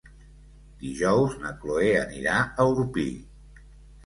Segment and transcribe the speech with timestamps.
[0.85, 3.07] Dijous na Chloé anirà a Orpí.